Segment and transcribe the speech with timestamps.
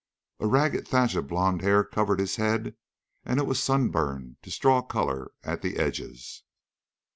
[0.39, 2.75] A ragged thatch of blond hair covered his head
[3.23, 6.41] and it was sunburned to straw color at the edges.